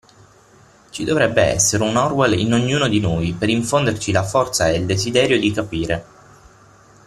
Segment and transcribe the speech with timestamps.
[0.89, 4.87] Ci dovrebbe essere un Orwell in ognuno di noi per infonderci la forza ed il
[4.87, 6.05] desiderio di capire.